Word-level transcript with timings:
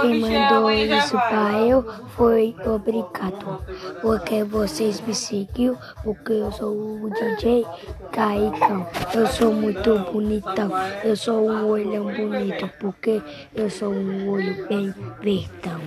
Quem 0.00 0.20
mandou 0.20 0.70
isso 0.70 1.18
pra 1.28 1.60
eu 1.60 1.82
foi 2.08 2.54
obrigado. 2.64 3.60
Porque 4.00 4.44
vocês 4.44 5.00
me 5.00 5.14
seguiu, 5.14 5.78
porque 6.02 6.32
eu 6.32 6.52
sou 6.52 7.04
o 7.04 7.10
DJ 7.10 7.64
Caicão. 8.12 8.86
Eu 9.14 9.26
sou 9.26 9.52
muito 9.52 9.98
bonitão. 9.98 10.70
Eu 11.02 11.16
sou 11.16 11.48
um 11.48 11.66
olhão 11.66 12.12
bonito, 12.12 12.68
porque 12.78 13.24
eu 13.54 13.70
sou 13.70 13.92
um 13.94 14.28
olho 14.28 14.56
bem 14.68 14.94
verdão. 15.20 15.80